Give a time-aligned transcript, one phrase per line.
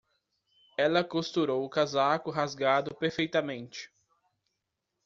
[0.79, 3.93] Ela costurou o casaco rasgado perfeitamente.